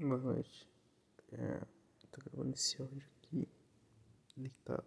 Boa 0.00 0.16
noite. 0.16 0.64
É, 1.32 1.60
tô 2.12 2.20
gravando 2.20 2.54
esse 2.54 2.80
áudio 2.80 3.02
aqui 3.16 3.48
deitado. 4.36 4.84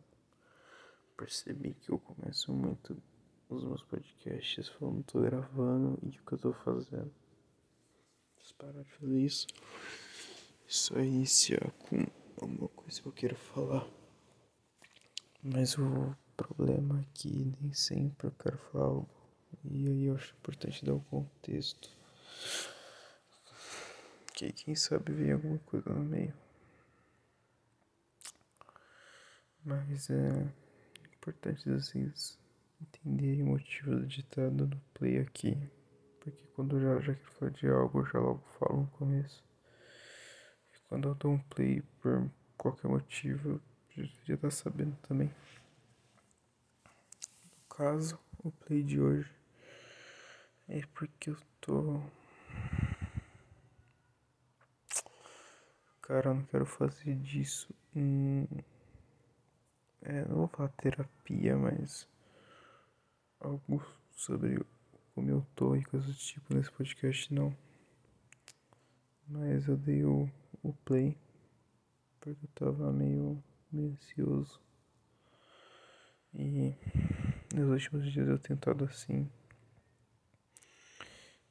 Percebi 1.17 1.73
que 1.73 1.89
eu 1.89 1.99
começo 1.99 2.53
muito 2.53 2.95
os 3.49 3.61
meus 3.65 3.83
podcasts 3.83 4.69
falando 4.69 5.03
tô 5.03 5.19
gravando 5.19 5.99
e 6.01 6.17
o 6.17 6.25
que 6.25 6.31
eu 6.31 6.37
tô 6.37 6.53
fazendo. 6.53 7.11
Preciso 8.35 8.55
parar 8.55 8.83
de 8.83 8.91
fazer 8.93 9.19
isso. 9.19 9.47
Só 10.65 10.97
iniciar 11.01 11.71
com 11.71 12.05
alguma 12.41 12.69
coisa 12.69 13.01
que 13.01 13.07
eu 13.09 13.11
quero 13.11 13.35
falar. 13.35 13.85
Mas 15.43 15.77
o 15.77 16.15
problema 16.37 17.01
é 17.01 17.27
nem 17.61 17.73
sempre 17.73 18.27
eu 18.27 18.31
quero 18.31 18.57
falar 18.57 18.85
algo. 18.85 19.09
E 19.65 19.89
aí 19.89 20.05
eu 20.05 20.15
acho 20.15 20.33
importante 20.35 20.85
dar 20.85 20.93
o 20.93 21.01
contexto 21.01 21.89
que 24.41 24.51
quem 24.65 24.75
sabe 24.75 25.11
vem 25.11 25.31
alguma 25.31 25.59
coisa 25.59 25.89
no 25.91 26.03
meio. 26.03 26.33
Mas 29.63 30.09
é 30.09 30.51
importante 31.13 31.69
vocês 31.69 32.39
entenderem 32.81 33.43
o 33.43 33.47
motivo 33.47 33.91
do 33.91 34.07
ditado 34.07 34.65
no 34.65 34.81
play 34.95 35.19
aqui. 35.19 35.55
Porque 36.19 36.43
quando 36.55 36.79
eu 36.79 36.99
já, 36.99 37.07
já 37.07 37.15
quero 37.15 37.31
falar 37.33 37.51
de 37.51 37.67
algo, 37.67 37.99
eu 37.99 38.05
já 38.05 38.19
logo 38.19 38.43
falo 38.57 38.81
no 38.81 38.87
começo. 38.87 39.43
E 40.73 40.79
quando 40.89 41.09
eu 41.09 41.15
dou 41.15 41.33
um 41.33 41.39
play 41.39 41.83
por 42.01 42.27
qualquer 42.57 42.87
motivo, 42.87 43.61
eu 43.95 44.05
já 44.25 44.33
estar 44.33 44.49
sabendo 44.49 44.97
também. 45.07 45.31
No 47.43 47.75
caso, 47.75 48.19
o 48.39 48.51
play 48.51 48.81
de 48.81 48.99
hoje 48.99 49.31
é 50.67 50.81
porque 50.93 51.29
eu 51.29 51.37
tô 51.59 52.01
Cara, 56.11 56.31
eu 56.31 56.35
não 56.35 56.43
quero 56.43 56.65
fazer 56.65 57.15
disso. 57.15 57.73
Hum, 57.95 58.45
é, 60.01 60.25
não 60.25 60.39
vou 60.39 60.47
falar 60.49 60.67
terapia, 60.67 61.55
mas 61.55 62.05
algo 63.39 63.81
sobre 64.11 64.61
como 65.15 65.29
eu 65.29 65.47
tô 65.55 65.73
e 65.73 65.85
coisas 65.85 66.13
do 66.13 66.19
tipo 66.21 66.53
nesse 66.53 66.69
podcast 66.69 67.33
não. 67.33 67.55
Mas 69.25 69.69
eu 69.69 69.77
dei 69.77 70.03
o, 70.03 70.29
o 70.61 70.73
play 70.83 71.17
porque 72.19 72.43
eu 72.43 72.49
tava 72.55 72.91
meio, 72.91 73.41
meio 73.71 73.93
ansioso. 73.93 74.59
E 76.33 76.75
nos 77.55 77.69
últimos 77.69 78.11
dias 78.11 78.27
eu 78.27 78.37
tentado 78.37 78.83
assim. 78.83 79.31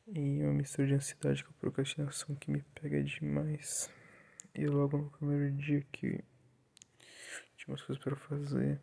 E 0.07 0.43
uma 0.43 0.53
mistura 0.53 0.87
de 0.87 0.93
ansiedade 0.93 1.47
com 1.47 1.53
procrastinação 1.55 2.37
que 2.37 2.51
me 2.51 2.61
pega 2.75 3.03
demais. 3.03 3.91
E 4.55 4.67
logo 4.67 4.99
no 4.99 5.11
primeiro 5.11 5.51
dia 5.57 5.81
que 5.93 6.23
tinha 7.57 7.69
umas 7.69 7.83
coisas 7.83 8.03
para 8.03 8.17
fazer. 8.17 8.81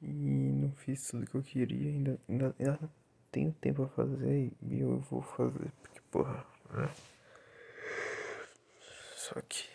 E 0.00 0.06
não 0.06 0.72
fiz 0.72 1.08
tudo 1.08 1.26
que 1.26 1.34
eu 1.34 1.42
queria. 1.42 1.90
Ainda, 1.90 2.20
ainda, 2.28 2.54
ainda 2.58 2.90
tenho 3.30 3.52
tempo 3.52 3.86
pra 3.86 4.04
fazer 4.06 4.52
e 4.62 4.80
eu 4.80 4.98
vou 5.00 5.22
fazer. 5.22 5.72
Porque, 5.82 6.00
porra, 6.10 6.46
né? 6.70 6.94
Só 9.16 9.40
que 9.42 9.68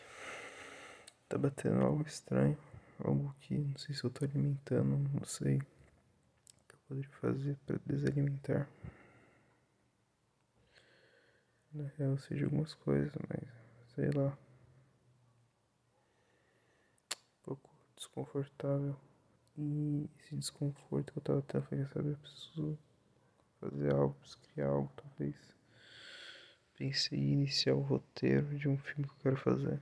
tá 1.27 1.37
batendo 1.37 1.81
algo 1.81 2.03
estranho. 2.03 2.57
Algo 3.03 3.35
que 3.41 3.55
não 3.55 3.77
sei 3.77 3.95
se 3.95 4.03
eu 4.03 4.09
tô 4.11 4.25
alimentando, 4.25 5.09
não 5.13 5.25
sei 5.25 5.57
o 5.57 5.59
que 6.67 6.75
eu 6.75 6.79
poderia 6.87 7.09
fazer 7.19 7.57
para 7.65 7.79
desalimentar. 7.85 8.69
Na 11.73 11.87
real, 11.97 12.11
eu 12.11 12.17
sei 12.17 12.37
de 12.37 12.43
algumas 12.43 12.73
coisas, 12.73 13.11
mas 13.29 13.47
sei 13.95 14.11
lá. 14.11 14.37
Um 17.09 17.43
pouco 17.43 17.69
desconfortável. 17.95 18.95
E 19.57 20.09
esse 20.19 20.35
desconforto 20.35 21.13
que 21.13 21.19
eu 21.19 21.23
tava 21.23 21.41
tendo, 21.43 21.63
foi, 21.65 21.85
sabe, 21.85 22.09
eu 22.09 22.17
preciso 22.17 22.77
fazer 23.59 23.93
algo, 23.93 24.13
preciso 24.15 24.39
criar 24.39 24.67
algo, 24.67 24.91
talvez. 24.95 25.35
Pensei 26.77 27.19
em 27.19 27.33
iniciar 27.33 27.75
o 27.75 27.81
roteiro 27.81 28.57
de 28.57 28.67
um 28.67 28.77
filme 28.77 29.05
que 29.05 29.13
eu 29.13 29.19
quero 29.23 29.37
fazer. 29.37 29.81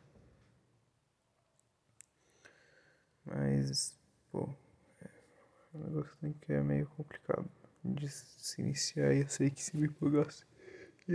Mas, 3.25 3.97
pô, 4.31 4.53
é 5.01 5.09
um 5.73 5.79
negócio 5.79 6.15
que 6.41 6.53
é 6.53 6.61
meio 6.61 6.87
complicado 6.89 7.49
de 7.83 8.09
se 8.09 8.61
iniciar 8.61 9.13
e 9.13 9.21
eu 9.21 9.29
sei 9.29 9.49
que 9.49 9.61
se 9.61 9.75
me 9.77 9.87
empolgasse 9.87 10.45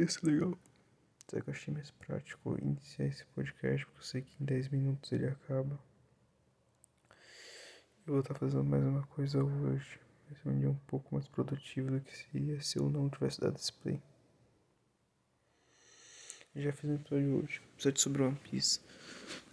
ia 0.00 0.08
ser 0.08 0.26
legal. 0.26 0.58
Só 1.30 1.40
que 1.40 1.48
eu 1.48 1.54
achei 1.54 1.72
mais 1.72 1.90
prático 1.90 2.58
iniciar 2.60 3.06
esse 3.06 3.24
podcast, 3.26 3.86
porque 3.86 3.98
eu 3.98 4.04
sei 4.04 4.22
que 4.22 4.42
em 4.42 4.44
10 4.44 4.68
minutos 4.68 5.10
ele 5.12 5.26
acaba. 5.26 5.78
Eu 8.06 8.12
vou 8.12 8.20
estar 8.20 8.34
fazendo 8.34 8.64
mais 8.64 8.84
uma 8.84 9.06
coisa 9.06 9.42
hoje. 9.42 9.98
Vai 10.28 10.38
ser 10.40 10.48
um 10.48 10.58
dia 10.58 10.70
um 10.70 10.78
pouco 10.86 11.14
mais 11.14 11.26
produtivo 11.28 11.90
do 11.90 12.00
que 12.00 12.16
seria 12.16 12.60
se 12.60 12.78
eu 12.78 12.90
não 12.90 13.08
tivesse 13.08 13.40
dado 13.40 13.54
display. 13.54 14.00
Já 16.56 16.72
fiz 16.72 16.90
um 16.90 16.94
episódio 16.94 17.42
hoje, 17.42 17.60
episódio 17.74 18.00
sobre 18.00 18.22
One 18.22 18.36
Piece. 18.36 18.80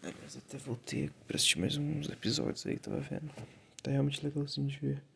Aliás, 0.03 0.37
até 0.37 0.57
voltei 0.57 1.09
pra 1.25 1.35
assistir 1.35 1.59
mais 1.59 1.75
uns 1.75 2.09
episódios 2.09 2.65
aí, 2.67 2.77
tava 2.77 2.99
vendo. 2.99 3.31
Tá 3.81 3.89
realmente 3.89 4.23
legalzinho 4.23 4.67
de 4.67 4.77
ver. 4.77 5.10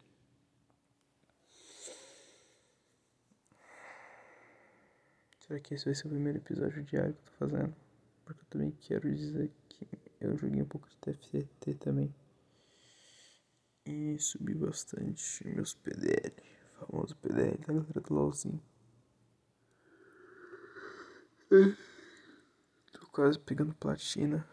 Será 5.48 5.60
que 5.60 5.76
esse 5.76 5.86
vai 5.86 5.94
ser 5.94 6.08
o 6.08 6.10
primeiro 6.10 6.40
episódio 6.40 6.84
diário 6.84 7.14
que 7.14 7.20
eu 7.20 7.26
tô 7.26 7.32
fazendo? 7.34 7.76
Porque 8.24 8.42
eu 8.42 8.46
também 8.50 8.72
quero 8.72 9.14
dizer 9.16 9.52
que 9.70 9.88
eu 10.20 10.36
joguei 10.36 10.60
um 10.60 10.66
pouco 10.66 10.90
de 10.90 10.98
TFT 10.98 11.76
também. 11.76 12.12
E 13.86 14.18
subi 14.18 14.56
bastante 14.56 15.48
meus 15.48 15.76
PDL. 15.76 16.34
Famoso 16.80 17.16
PDL 17.18 17.58
da 17.60 17.74
galera 17.74 18.02
do 18.02 18.14
LOLzinho. 18.16 18.60
Tô 22.92 23.06
quase 23.12 23.38
pegando 23.38 23.76
platina. 23.76 24.44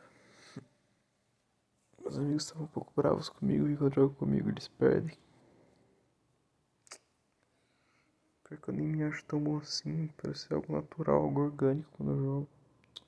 Meus 2.02 2.18
amigos 2.18 2.44
estavam 2.44 2.64
um 2.64 2.68
pouco 2.68 2.92
bravos 2.94 3.30
comigo 3.30 3.66
e 3.66 3.78
quando 3.78 3.94
jogam 3.94 4.14
comigo 4.14 4.50
eles 4.50 4.68
perdem. 4.68 5.16
Porque 8.56 8.70
eu 8.70 8.74
nem 8.74 8.86
me 8.86 9.02
acho 9.04 9.24
tão 9.24 9.42
bom 9.42 9.58
assim. 9.58 10.08
Parece 10.16 10.52
algo 10.52 10.72
natural, 10.72 11.22
algo 11.22 11.40
orgânico 11.40 11.90
quando 11.96 12.12
eu 12.12 12.18
jogo. 12.18 12.48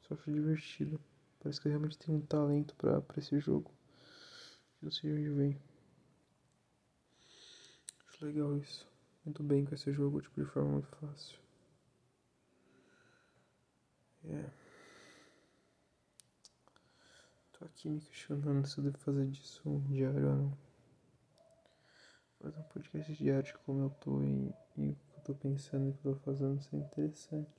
Só 0.09 0.15
acho 0.15 0.33
divertido. 0.33 1.01
Parece 1.41 1.61
que 1.61 1.69
eu 1.69 1.71
realmente 1.71 1.99
tenho 1.99 2.19
um 2.19 2.23
talento 2.23 2.75
pra 2.77 3.03
esse 3.19 3.39
jogo. 3.41 3.71
Eu 4.83 4.91
sei 4.91 5.13
de 5.13 5.19
onde 5.19 5.31
vem. 5.31 5.61
Acho 8.09 8.25
legal 8.25 8.57
isso. 8.57 8.89
Muito 9.25 9.43
bem 9.43 9.65
com 9.65 9.75
esse 9.75 9.93
jogo, 9.93 10.21
tipo, 10.21 10.43
de 10.43 10.51
forma 10.51 10.73
muito 10.73 10.89
fácil. 10.97 11.39
É. 14.25 14.29
Yeah. 14.29 14.53
Tô 17.59 17.65
aqui 17.67 17.89
me 17.89 18.01
questionando 18.01 18.67
se 18.67 18.79
eu 18.79 18.85
devo 18.85 18.99
fazer 18.99 19.27
disso 19.27 19.63
um 19.69 19.81
diário 19.81 20.29
ou 20.29 20.37
não. 20.37 20.59
Fazer 22.41 22.59
um 22.59 22.63
podcast 22.65 23.15
diário 23.15 23.45
de 23.45 23.55
como 23.59 23.81
eu 23.85 23.91
tô 23.91 24.23
e, 24.23 24.53
e 24.77 24.97
tô 25.25 25.35
pensando 25.35 25.93
que 25.95 26.03
tô 26.03 26.15
fazendo 26.17 26.61
isso 26.61 26.77
é 26.77 26.79
interessante. 26.79 27.51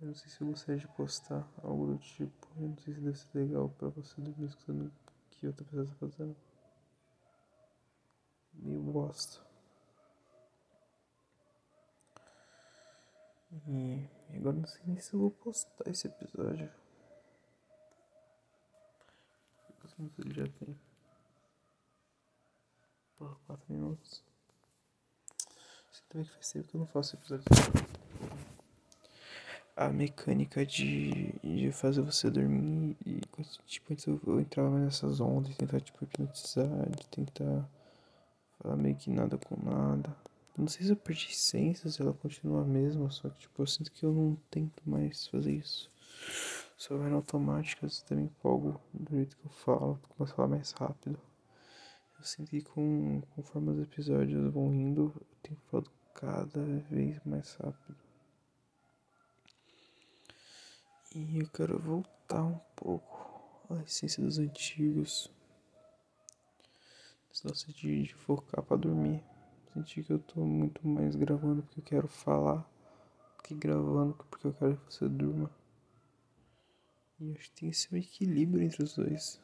Eu 0.00 0.06
não 0.08 0.14
sei 0.14 0.30
se 0.30 0.40
eu 0.40 0.46
gostaria 0.48 0.80
de 0.80 0.88
postar 0.88 1.46
algo 1.62 1.88
do 1.88 1.98
tipo. 1.98 2.48
Eu 2.56 2.68
não 2.68 2.78
sei 2.78 2.94
se 2.94 3.00
deve 3.00 3.18
ser 3.18 3.38
legal 3.38 3.68
pra 3.68 3.88
você 3.88 4.18
dormir 4.20 4.46
escutando 4.46 4.86
o 4.86 4.92
que 5.30 5.46
outra 5.46 5.64
pessoa 5.64 5.86
tá 5.86 5.94
fazendo. 5.96 6.36
Meio 8.54 8.80
bosta. 8.80 9.40
E 13.68 14.08
agora 14.36 14.56
não 14.56 14.66
sei 14.66 14.80
nem 14.86 14.98
se 14.98 15.12
eu 15.12 15.20
vou 15.20 15.30
postar 15.30 15.86
esse 15.90 16.06
episódio. 16.06 16.72
Quantos 19.66 19.94
minutos 19.98 20.18
ele 20.24 20.34
já 20.34 20.46
tem? 20.58 20.80
Porra, 23.18 23.36
4 23.46 23.72
minutos. 23.72 24.29
Também 26.10 26.26
que 26.26 26.34
faz 26.34 26.50
tempo 26.50 26.66
que 26.66 26.74
eu 26.74 26.80
não 26.80 26.86
faço 26.88 27.14
episódio. 27.14 27.44
A 29.76 29.88
mecânica 29.90 30.66
de, 30.66 31.32
de 31.40 31.70
fazer 31.70 32.02
você 32.02 32.28
dormir 32.28 32.96
e 33.06 33.20
tipo, 33.64 33.92
antes 33.92 34.06
eu, 34.08 34.20
eu 34.26 34.40
entrava 34.40 34.76
nessas 34.80 35.20
ondas, 35.20 35.56
tentar 35.56 35.80
tipo 35.80 36.02
hipnotizar, 36.02 36.66
de 36.90 37.06
tentar 37.06 37.64
falar 38.58 38.76
meio 38.76 38.96
que 38.96 39.08
nada 39.08 39.38
com 39.38 39.56
nada. 39.64 40.14
Não 40.58 40.66
sei 40.66 40.84
se 40.84 40.90
eu 40.90 40.96
perdi 40.96 41.28
essência, 41.30 41.88
se 41.88 42.02
ela 42.02 42.12
continua 42.12 42.62
a 42.62 42.66
mesma, 42.66 43.08
só 43.08 43.30
que 43.30 43.38
tipo, 43.38 43.62
eu 43.62 43.66
sinto 43.68 43.92
que 43.92 44.04
eu 44.04 44.12
não 44.12 44.36
tento 44.50 44.82
mais 44.84 45.28
fazer 45.28 45.52
isso. 45.52 45.88
Só 46.76 46.96
vai 46.96 47.08
na 47.08 47.16
automática, 47.16 47.86
eu 47.86 47.90
também 48.04 48.24
empolgo 48.24 48.80
do 48.92 49.14
jeito 49.14 49.36
que 49.36 49.46
eu 49.46 49.50
falo, 49.50 50.00
começo 50.08 50.32
a 50.32 50.36
falar 50.36 50.48
mais 50.48 50.72
rápido. 50.72 51.20
Eu 52.18 52.24
sinto 52.24 52.50
que 52.50 52.62
com, 52.62 53.22
conforme 53.36 53.70
os 53.70 53.80
episódios 53.80 54.52
vão 54.52 54.74
indo, 54.74 55.14
eu 55.14 55.26
tenho 55.40 55.60
falado 55.70 55.99
cada 56.20 56.62
vez 56.90 57.18
mais 57.24 57.54
rápido. 57.54 57.96
E 61.14 61.38
eu 61.38 61.48
quero 61.48 61.78
voltar 61.78 62.44
um 62.44 62.60
pouco 62.76 63.74
à 63.74 63.82
essência 63.82 64.22
dos 64.22 64.38
antigos. 64.38 65.32
Esse 67.32 67.46
lance 67.46 67.72
de, 67.72 68.02
de 68.02 68.14
focar 68.14 68.62
pra 68.62 68.76
dormir. 68.76 69.24
Sentir 69.72 70.04
que 70.04 70.12
eu 70.12 70.18
tô 70.18 70.40
muito 70.40 70.86
mais 70.86 71.16
gravando 71.16 71.62
porque 71.62 71.80
eu 71.80 71.84
quero 71.84 72.08
falar 72.08 72.68
que 73.42 73.54
gravando 73.54 74.14
porque 74.28 74.46
eu 74.46 74.52
quero 74.52 74.76
que 74.76 74.94
você 74.94 75.08
durma. 75.08 75.50
E 77.18 77.32
acho 77.32 77.50
que 77.50 77.60
tem 77.60 77.70
que 77.70 77.76
ser 77.76 77.94
um 77.94 77.98
equilíbrio 77.98 78.62
entre 78.62 78.82
os 78.82 78.94
dois. 78.94 79.40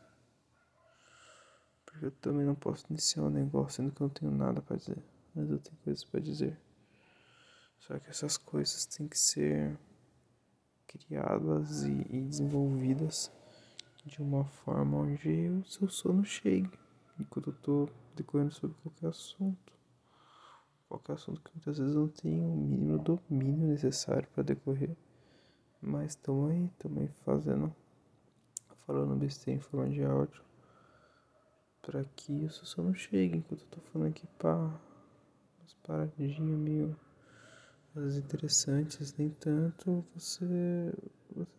Porque 1.84 2.06
eu 2.06 2.10
também 2.10 2.44
não 2.44 2.54
posso 2.54 2.86
iniciar 2.90 3.22
um 3.22 3.30
negócio 3.30 3.82
sendo 3.82 3.92
que 3.92 4.00
eu 4.02 4.06
não 4.08 4.14
tenho 4.14 4.32
nada 4.32 4.60
para 4.60 4.76
dizer. 4.76 5.02
Mas 5.34 5.50
eu 5.50 5.58
tenho 5.58 5.76
coisas 5.78 6.04
para 6.04 6.20
dizer. 6.20 6.65
Só 7.78 7.98
que 7.98 8.10
essas 8.10 8.36
coisas 8.36 8.86
têm 8.86 9.06
que 9.06 9.18
ser 9.18 9.78
criadas 10.86 11.84
e, 11.84 12.06
e 12.10 12.20
desenvolvidas 12.22 13.30
de 14.04 14.20
uma 14.20 14.44
forma 14.44 14.98
onde 14.98 15.48
o 15.48 15.64
seu 15.64 15.88
sono 15.88 16.24
chegue. 16.24 16.70
Enquanto 17.18 17.50
eu 17.50 17.54
tô 17.54 17.88
decorrendo 18.14 18.52
sobre 18.52 18.76
qualquer 18.82 19.08
assunto. 19.08 19.72
Qualquer 20.88 21.12
assunto 21.12 21.40
que 21.42 21.50
muitas 21.54 21.78
vezes 21.78 21.94
não 21.94 22.08
tem 22.08 22.40
o 22.40 22.56
mínimo 22.56 22.98
domínio 22.98 23.68
necessário 23.68 24.28
para 24.34 24.42
decorrer. 24.42 24.96
Mas 25.80 26.12
estamos 26.12 26.50
aí, 26.50 26.66
estamos 26.66 27.02
aí 27.02 27.08
fazendo, 27.24 27.74
falando 28.86 29.16
besteira 29.16 29.58
em 29.58 29.62
forma 29.62 29.88
de 29.88 30.04
áudio 30.04 30.46
para 31.86 32.04
que 32.16 32.32
isso 32.32 32.66
só 32.66 32.82
não 32.82 32.92
chegue 32.92 33.36
enquanto 33.36 33.60
eu 33.60 33.68
tô 33.68 33.80
falando 33.92 34.08
aqui 34.08 34.26
pá, 34.38 34.56
umas 34.56 35.74
paradinhas 35.84 36.36
meio 36.40 36.96
as 37.96 38.16
interessantes, 38.16 39.14
nem 39.16 39.30
tanto 39.30 40.04
você, 40.14 40.44
você, 41.34 41.50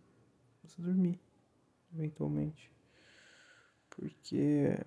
você 0.64 0.82
dormir 0.82 1.20
eventualmente. 1.94 2.72
Porque 3.90 4.78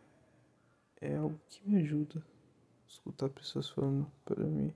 é 1.00 1.16
algo 1.16 1.40
que 1.48 1.68
me 1.68 1.80
ajuda 1.80 2.22
escutar 2.86 3.28
pessoas 3.30 3.68
falando 3.68 4.10
para 4.24 4.44
mim. 4.44 4.72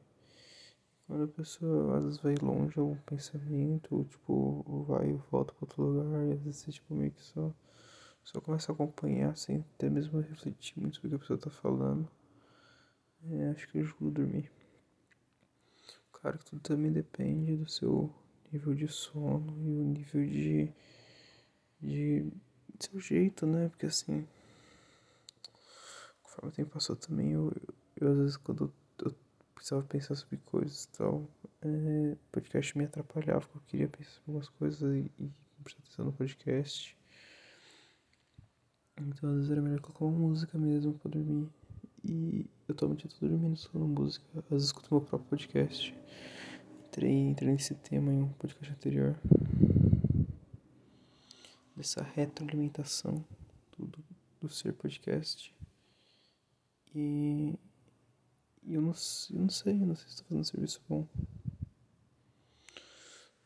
Quando 1.06 1.24
a 1.24 1.28
pessoa 1.28 1.98
às 1.98 2.04
vezes 2.04 2.18
vai 2.20 2.34
longe 2.36 2.78
algum 2.78 2.96
pensamento, 2.96 3.94
ou 3.94 4.04
tipo, 4.04 4.84
vai 4.88 5.10
e 5.10 5.20
volta 5.30 5.52
para 5.52 5.64
outro 5.64 5.82
lugar, 5.82 6.26
e 6.26 6.32
às 6.32 6.40
vezes 6.40 6.74
tipo 6.74 6.94
meio 6.94 7.12
que 7.12 7.22
só 7.22 7.52
só 8.24 8.40
começa 8.40 8.72
a 8.72 8.74
acompanhar 8.74 9.36
sem 9.36 9.64
até 9.74 9.90
mesmo 9.90 10.18
refletir 10.18 10.80
muito 10.80 10.96
sobre 10.96 11.08
o 11.08 11.10
que 11.10 11.16
a 11.16 11.18
pessoa 11.18 11.38
tá 11.38 11.50
falando. 11.50 12.08
É, 13.30 13.50
acho 13.50 13.68
que 13.68 13.78
ajuda 13.78 14.08
a 14.08 14.24
dormir. 14.24 14.50
Claro 16.24 16.38
que 16.38 16.44
tudo 16.46 16.62
também 16.62 16.90
depende 16.90 17.54
do 17.54 17.68
seu 17.68 18.10
nível 18.50 18.74
de 18.74 18.88
sono 18.88 19.54
e 19.62 19.78
o 19.78 19.84
nível 19.84 20.24
de. 20.24 20.72
de. 21.78 22.32
seu 22.80 22.98
jeito, 22.98 23.44
né? 23.44 23.68
Porque 23.68 23.84
assim. 23.84 24.26
Conforme 26.22 26.48
o 26.48 26.52
tempo 26.54 26.70
passou 26.70 26.96
também, 26.96 27.32
eu, 27.32 27.52
eu, 27.54 27.74
eu 28.00 28.12
às 28.12 28.16
vezes 28.16 28.36
quando 28.38 28.72
eu, 29.00 29.14
precisava 29.54 29.82
pensar 29.82 30.14
sobre 30.14 30.38
coisas 30.46 30.84
e 30.84 30.88
tal, 30.96 31.28
é, 31.60 32.16
podcast 32.32 32.78
me 32.78 32.86
atrapalhava, 32.86 33.40
porque 33.40 33.58
eu 33.58 33.62
queria 33.66 33.88
pensar 33.88 34.12
sobre 34.12 34.24
algumas 34.28 34.48
coisas 34.48 34.80
e, 34.80 35.10
e 35.20 35.30
prestar 35.62 35.82
atenção 35.82 36.06
no 36.06 36.12
podcast. 36.14 36.96
Então 38.96 39.28
às 39.28 39.36
vezes 39.36 39.50
era 39.50 39.60
melhor 39.60 39.80
colocar 39.80 40.06
uma 40.06 40.18
música 40.18 40.56
mesmo 40.56 40.94
pra 40.94 41.10
dormir. 41.10 41.50
E 42.02 42.46
eu 42.68 42.74
atualmente 42.74 43.08
tô 43.08 43.26
dormindo 43.26 43.56
só 43.56 43.70
na 43.78 43.84
música. 43.84 44.26
Às 44.36 44.44
vezes 44.48 44.66
escuto 44.66 44.88
meu 44.92 45.00
próprio 45.00 45.28
podcast. 45.28 45.94
Entrei, 46.86 47.10
entrei 47.10 47.52
nesse 47.52 47.74
tema 47.74 48.12
em 48.12 48.22
um 48.22 48.28
podcast 48.28 48.72
anterior. 48.72 49.16
Dessa 51.76 52.02
retroalimentação 52.02 53.24
do, 53.76 53.86
do, 53.86 54.04
do 54.42 54.48
ser 54.48 54.72
podcast. 54.72 55.54
E, 56.94 57.54
eu, 58.66 58.80
não, 58.80 58.94
eu 59.30 59.40
não 59.40 59.48
sei, 59.50 59.74
eu 59.74 59.86
não 59.86 59.96
sei 59.96 60.06
se 60.06 60.14
estou 60.14 60.26
fazendo 60.26 60.40
um 60.40 60.44
serviço 60.44 60.80
bom. 60.88 61.06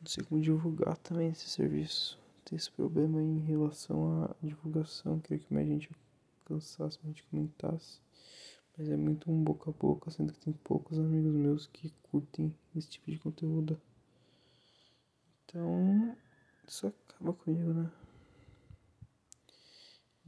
Não 0.00 0.06
sei 0.06 0.24
como 0.24 0.40
divulgar 0.40 0.96
também 0.98 1.30
esse 1.30 1.48
serviço 1.48 2.18
ter 2.48 2.56
esse 2.56 2.70
problema 2.70 3.22
em 3.22 3.40
relação 3.40 4.24
à 4.24 4.34
divulgação. 4.42 5.20
Queria 5.20 5.38
que 5.38 5.52
mais 5.52 5.68
gente 5.68 5.90
alcançasse, 6.40 6.98
mais 7.02 7.14
gente 7.14 7.24
comentasse. 7.24 8.00
Mas 8.78 8.88
é 8.88 8.96
muito 8.96 9.28
um 9.28 9.42
boca 9.42 9.70
a 9.70 9.72
boca, 9.72 10.08
sendo 10.08 10.32
que 10.32 10.38
tem 10.38 10.52
poucos 10.52 11.00
amigos 11.00 11.34
meus 11.34 11.66
que 11.66 11.92
curtem 12.04 12.56
esse 12.76 12.88
tipo 12.88 13.10
de 13.10 13.18
conteúdo. 13.18 13.80
Então, 15.44 16.16
isso 16.64 16.86
acaba 16.86 17.32
comigo, 17.32 17.74
né? 17.74 17.90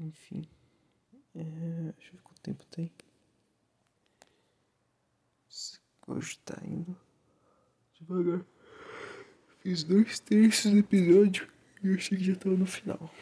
Enfim. 0.00 0.42
É, 1.32 1.42
deixa 1.96 2.08
eu 2.08 2.16
ver 2.16 2.22
quanto 2.24 2.40
tempo 2.40 2.66
tem. 2.66 2.90
Hoje 6.08 6.38
tá 6.40 6.60
indo 6.64 6.96
devagar. 7.94 8.44
Fiz 9.60 9.84
dois 9.84 10.18
terços 10.18 10.72
do 10.72 10.78
episódio. 10.78 11.48
E 11.84 11.88
eu 11.88 11.94
achei 11.94 12.18
que 12.18 12.24
já 12.24 12.34
tava 12.34 12.56
no 12.56 12.66
final. 12.66 13.14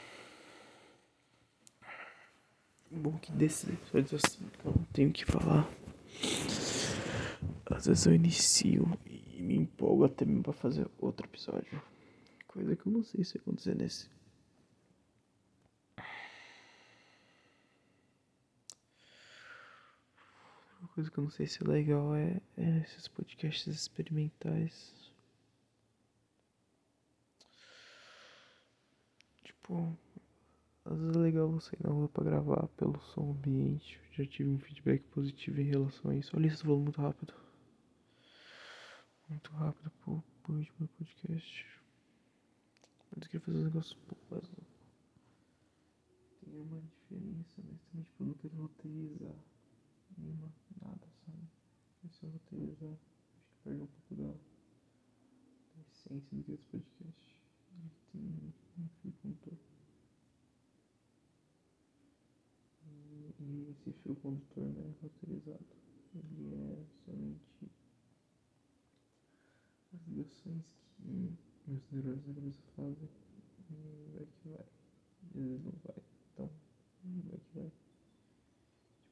Bom 2.99 3.17
que 3.17 3.31
desses 3.31 3.69
episódios 3.71 4.15
assim 4.15 4.45
eu 4.65 4.73
não 4.73 4.85
tenho 4.87 5.13
que 5.13 5.25
falar. 5.25 5.71
Às 7.67 7.87
vezes 7.87 8.07
eu 8.07 8.13
inicio 8.13 8.91
e 9.07 9.41
me 9.41 9.55
empolgo 9.55 10.05
até 10.05 10.25
mesmo 10.25 10.43
pra 10.43 10.53
fazer 10.53 10.91
outro 10.99 11.25
episódio. 11.25 11.81
Coisa 12.49 12.75
que 12.75 12.87
eu 12.87 12.93
não 12.93 13.05
sei 13.05 13.23
se 13.23 13.35
vai 13.35 13.43
acontecer 13.43 13.77
nesse. 13.77 14.11
Uma 20.81 20.89
coisa 20.93 21.09
que 21.09 21.19
eu 21.19 21.23
não 21.23 21.31
sei 21.31 21.47
se 21.47 21.63
é 21.63 21.69
legal 21.69 22.17
é, 22.17 22.41
é 22.57 22.79
esses 22.81 23.07
podcasts 23.07 23.73
experimentais. 23.73 24.93
Tipo, 29.45 29.97
às 30.91 30.99
vezes 30.99 31.17
é 31.17 31.19
legal 31.19 31.51
você 31.51 31.77
ir 31.77 31.83
na 31.85 31.91
rua 31.91 32.09
pra 32.09 32.25
gravar 32.25 32.67
pelo 32.69 32.99
som 33.01 33.33
ambiente. 33.33 34.01
Já 34.13 34.25
tive 34.25 34.49
um 34.49 34.59
feedback 34.59 35.03
positivo 35.09 35.61
em 35.61 35.65
relação 35.65 36.11
a 36.11 36.17
isso. 36.17 36.35
Olha 36.35 36.47
isso, 36.47 36.65
falando 36.65 36.85
muito 36.85 37.01
rápido. 37.01 37.35
Muito 39.29 39.53
rápido 39.53 39.91
pro, 40.03 40.25
pro 40.43 40.55
do 40.59 40.89
podcast. 40.89 41.67
Mas 43.11 43.23
eu 43.23 43.29
queria 43.29 43.41
fazer 43.41 43.59
um 43.59 43.65
negócio 43.65 43.99
mais. 44.31 44.45
Tem 46.41 46.59
uma 46.59 46.81
diferença, 46.81 47.63
mas 47.63 47.81
também 47.83 48.05
tipo, 48.05 48.23
eu 48.23 48.27
não 48.27 48.35
quero 48.35 48.57
roteirizar 48.57 49.37
nenhuma, 50.17 50.51
nada, 50.81 51.07
sabe? 51.27 51.49
É 52.07 52.09
só 52.09 52.27
roteirizar. 52.29 52.97
Acho 53.37 53.51
que 53.51 53.57
perde 53.63 53.83
um 53.83 53.87
pouco 53.87 54.15
da, 54.15 54.33
da 54.33 55.83
essência 55.93 56.35
do 56.35 56.43
que 56.45 56.53
é 56.53 56.55
esse 56.55 56.65
podcast. 56.65 57.45
Tem 58.11 58.23
um 58.23 58.89
fio 59.03 59.13
condutor. 59.23 59.59
E, 63.41 63.71
esse 63.71 63.93
fio 64.03 64.17
condutor 64.17 64.65
não 64.75 64.83
é 64.83 64.95
roteirizado. 65.01 65.65
Ele 66.15 66.55
é 66.55 66.85
somente 67.05 67.71
as 69.95 70.01
ligações 70.09 70.65
que 70.97 71.39
meus 71.67 71.83
neurônios 71.91 72.27
na 72.27 72.35
cabeça 72.35 72.63
fazem. 72.75 73.09
E 73.71 74.11
vai 74.15 74.27
que 74.27 74.49
vai. 74.49 74.67
E 75.35 75.41
às 75.41 75.49
vezes 75.49 75.65
não 75.65 75.73
vai. 75.85 76.03
Então, 76.33 76.51
vai 77.05 77.39
que 77.39 77.59
vai. 77.59 77.73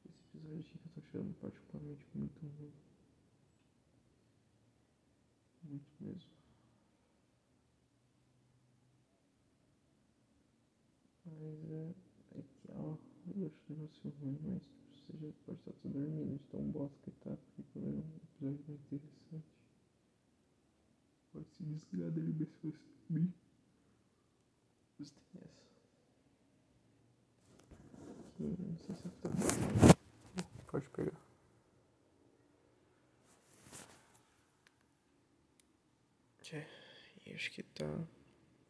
Tipo, 0.01 0.09
esse 0.09 0.37
episódio 0.37 0.59
aqui 0.59 0.77
que 0.77 0.87
eu 0.87 0.91
tô 0.93 0.99
achando 0.99 1.33
particularmente 1.39 2.07
muito 2.15 2.39
ruim. 2.59 2.73
Muito 5.63 5.91
mesmo. 5.99 6.37
Mas 11.25 11.71
é, 11.71 11.93
eu 13.35 13.47
acho 13.47 13.61
o 13.69 13.73
negócio 13.73 14.09
ruim, 14.21 14.39
mas 14.43 14.63
você 14.91 15.17
já 15.17 15.33
pode 15.45 15.59
estar 15.59 15.73
tudo 15.73 15.93
dormindo 15.93 16.37
de 16.37 16.43
tão 16.45 16.61
bosta 16.71 16.97
que 17.01 17.11
tá, 17.11 17.35
porque 17.35 17.63
pelo 17.73 17.85
menos 17.85 18.05
um 18.05 18.17
episódio 18.17 18.63
mais 18.67 18.81
interessante. 18.81 19.57
Pode 21.33 21.49
se 21.49 21.63
desligar 21.63 22.11
dele 22.11 22.31
bem 22.31 22.47
se 22.47 22.57
você 22.63 22.77
subir. 23.05 23.33
Mas 24.97 25.11
tem 25.11 25.41
essa. 25.43 25.67
Que 28.35 28.43
não 28.43 28.77
sei 28.77 28.95
se 28.95 29.09
tá. 29.09 29.29
Pode 30.67 30.89
pegar. 30.89 31.27
É, 36.53 36.65
e 37.25 37.33
acho 37.33 37.51
que 37.51 37.61
tá. 37.61 38.07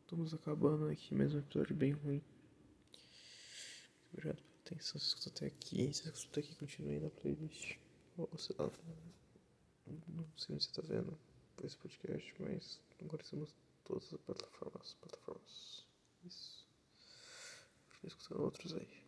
Estamos 0.01 0.33
acabando 0.33 0.87
aqui, 0.87 1.13
mais 1.13 1.33
um 1.35 1.39
episódio 1.39 1.75
bem 1.75 1.91
ruim. 1.91 2.23
Obrigado 4.17 4.41
pela 4.41 4.59
atenção, 4.65 4.99
se 4.99 5.07
escutou 5.09 5.31
até 5.35 5.45
aqui. 5.45 5.93
Se 5.93 6.09
escutou 6.09 6.41
aqui, 6.43 6.55
continue 6.55 6.99
na 6.99 7.09
playlist. 7.11 7.77
Ou 8.17 8.35
sei 8.35 8.55
lá, 8.57 8.71
não 10.07 10.27
sei 10.35 10.55
onde 10.55 10.63
você 10.63 10.71
tá 10.73 10.81
vendo 10.81 11.15
esse 11.63 11.77
podcast, 11.77 12.33
mas 12.39 12.81
agora 12.99 13.21
estamos 13.21 13.53
todas 13.83 14.11
as 14.11 14.19
plataformas. 14.21 14.95
plataformas. 14.95 15.85
Isso. 16.25 16.65
Escutando 18.03 18.41
outros 18.41 18.73
aí. 18.73 19.06